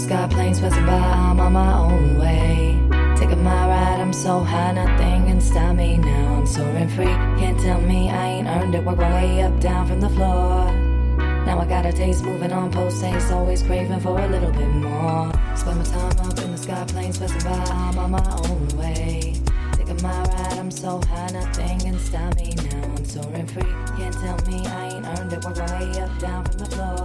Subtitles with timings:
[0.00, 0.92] sky, planes passing by.
[0.92, 2.80] I'm on my own way.
[3.16, 6.36] Taking my ride, I'm so high, nothing can stop me now.
[6.36, 7.14] I'm soaring free.
[7.40, 8.84] Can't tell me I ain't earned it.
[8.84, 10.72] Work my way up, down from the floor.
[11.46, 14.68] Now I got a taste, moving on post haste, always craving for a little bit
[14.68, 15.30] more.
[15.54, 17.58] Spend my time up in the sky, planes passing by.
[17.70, 19.34] I'm on my own way.
[19.72, 22.94] Taking my ride, I'm so high, nothing can stop me now.
[22.96, 23.74] I'm soaring free.
[23.98, 25.44] Can't tell me I ain't earned it.
[25.44, 26.99] Work my way up, down from the floor.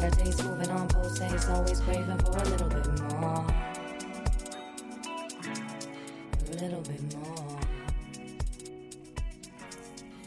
[0.00, 3.46] Taste, moving on haste, always craving for a little bit more.
[6.46, 7.60] A little bit more.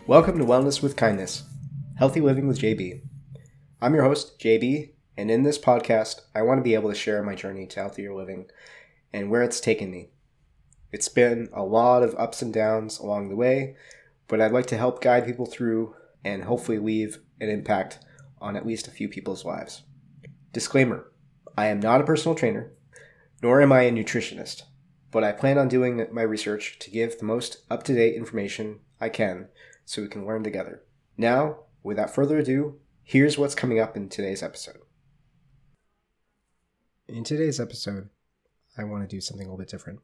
[0.06, 1.44] Welcome to Wellness with Kindness,
[1.96, 3.02] Healthy Living with JB.
[3.82, 7.24] I'm your host, JB, and in this podcast, I want to be able to share
[7.24, 8.52] my journey to healthier living
[9.12, 10.12] and where it's taken me.
[10.92, 13.76] It's been a lot of ups and downs along the way,
[14.28, 17.98] but I'd like to help guide people through and hopefully leave an impact
[18.44, 19.84] on at least a few people's lives.
[20.52, 21.08] Disclaimer
[21.58, 22.74] I am not a personal trainer,
[23.42, 24.64] nor am I a nutritionist,
[25.12, 28.80] but I plan on doing my research to give the most up to date information
[29.00, 29.48] I can
[29.86, 30.84] so we can learn together.
[31.18, 34.78] Now, without further ado, here's what's coming up in today's episode.
[37.08, 38.10] In today's episode,
[38.78, 40.00] I want to do something a little bit different.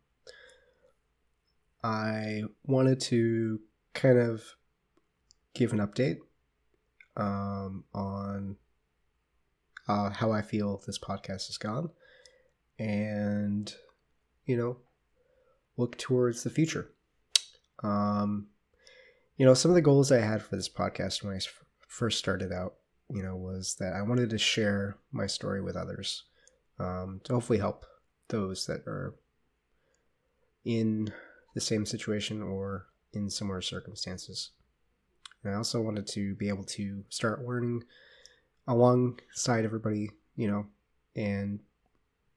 [1.83, 3.61] I wanted to
[3.93, 4.43] kind of
[5.53, 6.19] give an update
[7.19, 8.55] um, on
[9.87, 11.89] uh, how I feel this podcast has gone
[12.79, 13.73] and,
[14.45, 14.77] you know,
[15.77, 16.89] look towards the future.
[17.83, 18.47] Um,
[19.37, 21.39] you know, some of the goals I had for this podcast when I
[21.87, 22.75] first started out,
[23.09, 26.23] you know, was that I wanted to share my story with others
[26.79, 27.85] um, to hopefully help
[28.29, 29.15] those that are
[30.63, 31.11] in
[31.55, 34.51] the same situation or in similar circumstances.
[35.43, 37.83] And I also wanted to be able to start learning
[38.67, 40.67] alongside everybody, you know,
[41.15, 41.59] and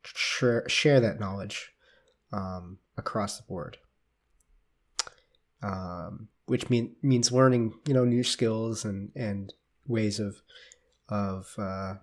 [0.05, 1.73] share, share that knowledge
[2.33, 3.79] um, across the board.
[5.63, 9.55] Um, which mean, means learning, you know, new skills and, and
[9.87, 10.43] ways of,
[11.09, 11.95] of, uh,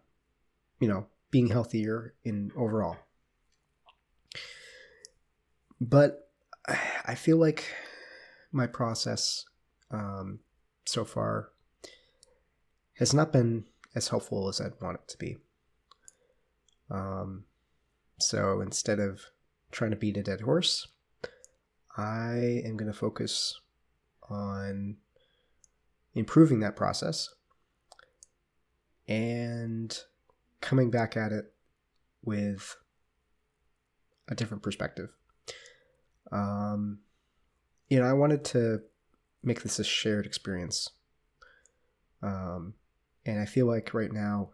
[0.79, 2.97] you know, being healthier in overall.
[5.81, 6.29] But
[7.05, 7.65] I feel like
[8.51, 9.45] my process
[9.91, 10.39] um,
[10.89, 11.49] so far
[12.95, 15.37] has not been as helpful as I'd want it to be.
[16.89, 17.45] Um,
[18.17, 19.21] so instead of
[19.71, 20.87] trying to beat a dead horse,
[21.95, 23.59] I am going to focus
[24.29, 24.97] on
[26.13, 27.29] improving that process
[29.07, 29.97] and
[30.61, 31.53] coming back at it
[32.23, 32.75] with
[34.27, 35.09] a different perspective.
[36.31, 36.99] Um,
[37.89, 38.81] you know, I wanted to
[39.43, 40.89] make this a shared experience.
[42.21, 42.73] Um,
[43.25, 44.49] and I feel like right now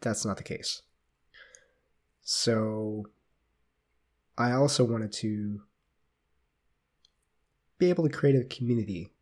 [0.00, 0.82] that's not the case.
[2.22, 3.06] So
[4.36, 5.62] I also wanted to
[7.78, 9.12] be able to create a community,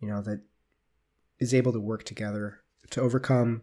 [0.00, 0.42] you know, that
[1.38, 3.62] is able to work together to overcome,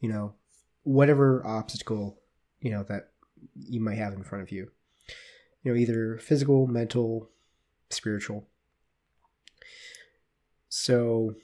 [0.00, 0.34] you know,
[0.82, 2.18] whatever obstacle,
[2.60, 3.10] you know, that
[3.54, 4.70] you might have in front of you.
[5.62, 7.30] You know, either physical, mental,
[7.90, 8.46] spiritual.
[10.86, 11.34] So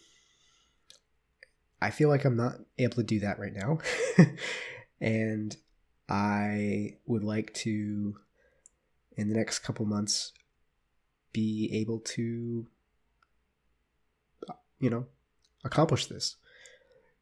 [1.81, 3.79] I feel like I'm not able to do that right now.
[5.01, 5.57] and
[6.09, 8.15] I would like to,
[9.17, 10.31] in the next couple months,
[11.33, 12.69] be able to,
[14.79, 15.07] you know,
[15.65, 16.37] accomplish this.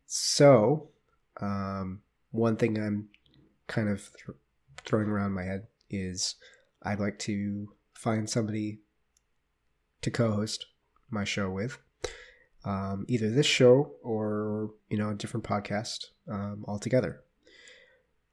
[0.04, 0.90] So,
[1.40, 2.02] um,
[2.32, 3.08] one thing I'm
[3.66, 4.36] kind of th-
[4.84, 6.34] throwing around my head is
[6.82, 8.80] I'd like to find somebody
[10.02, 10.66] to co-host
[11.08, 11.78] my show with,
[12.64, 17.22] um, either this show or you know a different podcast um, altogether.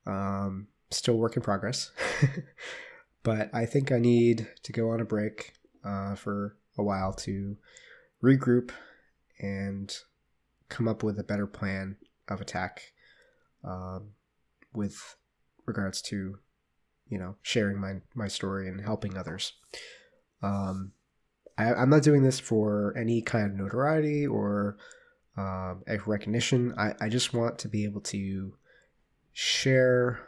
[0.06, 1.92] Um, still work in progress,
[3.24, 5.54] but I think I need to go on a break
[5.84, 7.57] uh, for a while to
[8.24, 8.72] regroup
[9.40, 9.96] and
[10.69, 11.98] come up with a better plan
[12.28, 12.94] of attack
[13.63, 14.12] um,
[14.74, 15.16] with
[15.66, 16.40] regards to
[17.07, 19.54] you know sharing my my story and helping others.
[20.42, 20.92] Um,
[21.57, 24.77] I, I'm not doing this for any kind of notoriety or
[25.38, 26.74] um, recognition.
[26.77, 28.54] I, I just want to be able to
[29.33, 30.19] share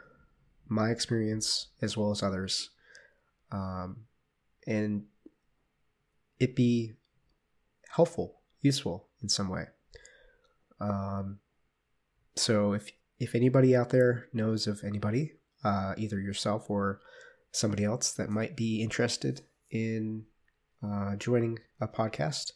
[0.68, 2.70] my experience as well as others,
[3.50, 4.04] um,
[4.66, 5.04] and
[6.38, 6.92] it be
[7.90, 9.64] helpful, useful in some way.
[10.80, 11.40] Um,
[12.36, 15.32] so if if anybody out there knows of anybody,
[15.62, 17.00] uh, either yourself or
[17.52, 20.24] somebody else that might be interested in
[20.84, 22.52] uh, joining a podcast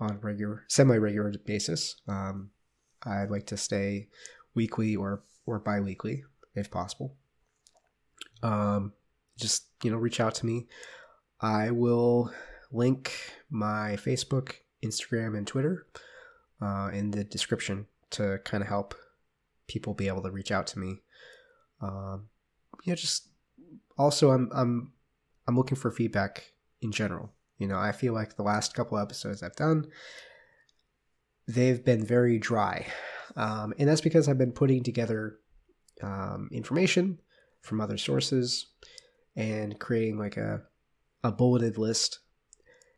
[0.00, 2.50] on regular, semi-regular basis, um,
[3.04, 4.08] I'd like to stay
[4.54, 6.24] weekly or or bi-weekly.
[6.54, 7.14] if possible.
[8.42, 8.92] Um,
[9.38, 10.66] just you know, reach out to me.
[11.40, 12.32] I will
[12.72, 13.12] link
[13.50, 15.86] my Facebook, Instagram, and Twitter
[16.60, 18.94] uh, in the description to kind of help
[19.68, 21.02] people be able to reach out to me.
[21.80, 22.28] Um,
[22.84, 23.28] yeah, just
[23.96, 24.92] also I'm I'm
[25.46, 27.32] I'm looking for feedback in general.
[27.58, 29.86] You know, I feel like the last couple episodes I've done,
[31.46, 32.86] they've been very dry,
[33.36, 35.38] um, and that's because I've been putting together
[36.02, 37.20] um, information
[37.60, 38.66] from other sources
[39.36, 40.62] and creating like a
[41.24, 42.20] a bulleted list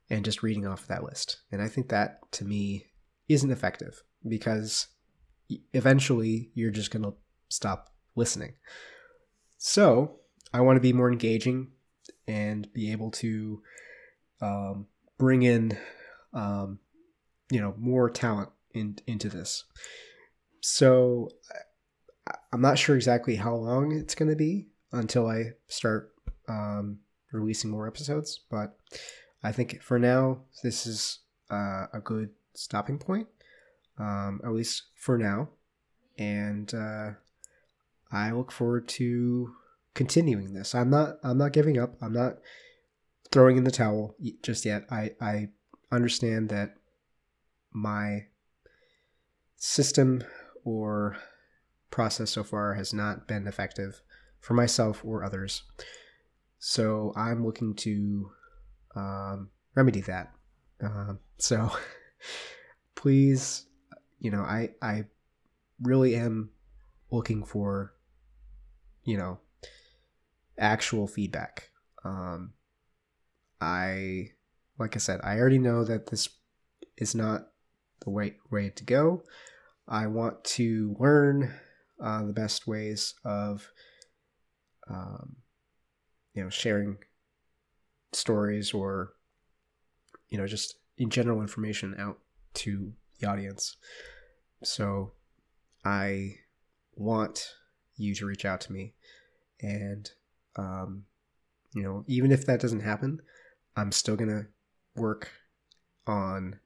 [0.09, 1.41] and just reading off that list.
[1.51, 2.87] And I think that to me
[3.29, 4.89] isn't effective because
[5.73, 7.15] eventually you're just going to
[7.49, 8.55] stop listening.
[9.59, 10.17] So
[10.53, 11.69] I want to be more engaging
[12.27, 13.63] and be able to
[14.41, 14.87] um,
[15.19, 15.77] bring in,
[16.33, 16.79] um,
[17.51, 19.65] you know, more talent in, into this.
[20.61, 21.31] So
[22.53, 26.13] I'm not sure exactly how long it's going to be until I start
[26.49, 26.99] um,
[27.33, 28.77] releasing more episodes, but
[29.43, 31.21] I think for now this is
[31.51, 33.29] uh, a good stopping point,
[33.99, 35.49] um, at least for now.
[36.19, 37.13] And uh,
[38.13, 39.55] I look forward to
[39.95, 40.75] continuing this.
[40.75, 41.17] I'm not.
[41.23, 41.95] I'm not giving up.
[42.03, 42.39] I'm not
[43.33, 44.85] throwing in the towel just yet.
[44.91, 45.49] I I
[45.93, 46.77] understand that
[47.73, 48.27] my
[49.57, 50.25] system
[50.65, 51.17] or
[51.91, 54.01] process so far has not been effective
[54.41, 55.63] for myself or others.
[56.59, 58.31] So I'm looking to
[58.97, 60.33] um, remedy that.
[60.83, 61.71] Uh, so
[62.95, 63.67] please,
[64.19, 65.05] you know, I I
[65.83, 66.51] really am
[67.11, 67.95] looking for,
[69.05, 69.39] you know,
[70.59, 71.71] actual feedback.
[72.05, 72.53] Um,
[73.61, 74.31] I,
[74.79, 76.29] like I said, I already know that this
[76.97, 77.49] is not
[78.05, 79.23] the way way to go.
[79.89, 81.53] I want to learn
[82.03, 83.69] uh, the best ways of,
[84.89, 85.37] um,
[86.35, 86.99] you know, sharing
[88.13, 89.13] stories or,
[90.29, 92.19] you know, just in general information out
[92.55, 93.77] to the audience.
[94.63, 95.13] So
[95.85, 96.37] I
[96.95, 97.55] want
[97.97, 98.95] you to reach out to me.
[99.61, 100.11] And,
[100.57, 101.05] um,
[101.75, 103.21] you know, even if that doesn't happen,
[103.77, 104.47] I'm still to
[104.95, 105.31] work
[106.07, 106.59] on,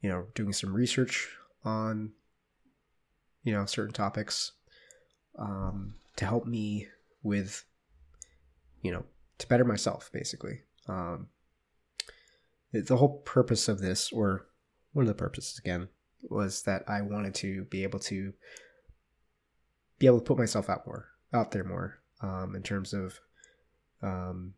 [0.00, 1.28] you know, doing some research
[1.64, 2.12] on,
[3.42, 4.52] you know, certain topics
[5.38, 6.88] um, to help me
[7.22, 7.64] with,
[8.82, 9.04] you know,
[9.38, 10.60] to better myself, basically.
[10.88, 11.28] Um,
[12.72, 14.46] the whole purpose of this, or
[14.92, 15.88] one of the purposes again,
[16.22, 18.32] was that I wanted to be able to
[19.98, 23.20] be able to put myself out more, out there more, um, in terms of,
[24.02, 24.54] um,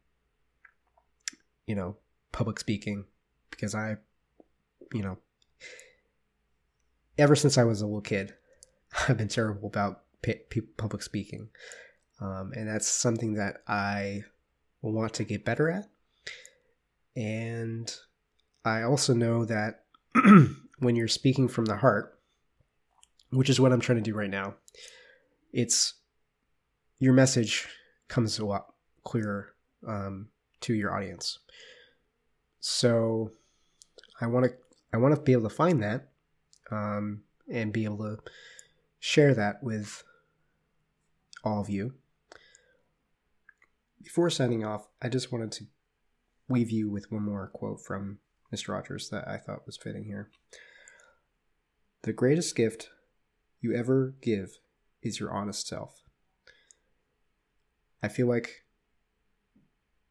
[1.67, 1.97] you know,
[2.33, 3.05] public speaking,
[3.51, 3.97] because I,
[4.93, 5.19] you know,
[7.19, 8.35] ever since I was a little kid,
[9.09, 10.03] I've been terrible about
[10.77, 11.49] public speaking,
[12.21, 14.25] um, and that's something that I
[14.83, 15.89] want to get better at.
[17.15, 17.93] And
[18.65, 19.85] I also know that
[20.79, 22.19] when you're speaking from the heart,
[23.31, 24.55] which is what I'm trying to do right now,
[25.53, 25.95] it's
[26.99, 27.67] your message
[28.08, 28.73] comes a lot
[29.05, 29.55] clearer
[29.87, 30.29] um,
[30.63, 31.39] to your audience.
[32.60, 33.32] So
[34.20, 34.53] I want to
[34.93, 36.08] I want to be able to find that
[36.70, 38.19] um, and be able to
[38.98, 40.03] share that with
[41.44, 41.94] all of you.
[44.03, 45.67] Before signing off, I just wanted to
[46.48, 48.19] leave you with one more quote from
[48.55, 48.69] Mr.
[48.69, 50.31] Rogers that I thought was fitting here.
[52.03, 52.91] The greatest gift
[53.60, 54.58] you ever give
[55.03, 56.03] is your honest self.
[58.03, 58.65] I feel like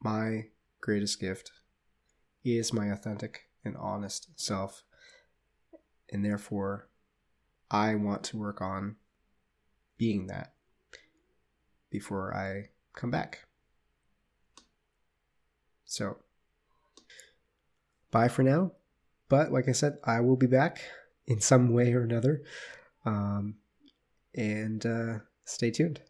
[0.01, 0.45] my
[0.81, 1.51] greatest gift
[2.43, 4.83] is my authentic and honest self,
[6.11, 6.87] and therefore
[7.71, 8.97] I want to work on
[9.97, 10.53] being that
[11.89, 13.47] before I come back.
[15.85, 16.17] So,
[18.11, 18.73] bye for now.
[19.29, 20.81] But like I said, I will be back
[21.25, 22.43] in some way or another.
[23.05, 23.55] Um,
[24.35, 26.01] and uh, stay tuned.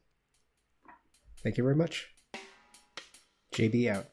[1.44, 2.15] Thank you very much.
[3.56, 4.08] JB out.